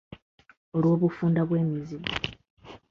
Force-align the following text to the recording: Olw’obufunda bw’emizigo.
Olw’obufunda 0.75 1.41
bw’emizigo. 1.47 2.11